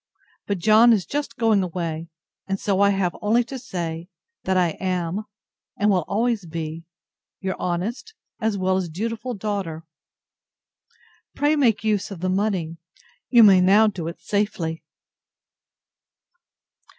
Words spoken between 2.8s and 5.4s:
I have only to say, that I am,